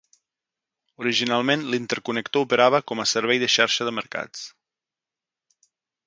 [1.03, 4.47] Originalment, l'inter-connector operava com a servei de xarxa de mercats.